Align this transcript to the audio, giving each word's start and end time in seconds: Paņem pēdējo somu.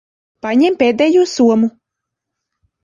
Paņem 0.45 0.79
pēdējo 0.81 1.29
somu. 1.35 1.71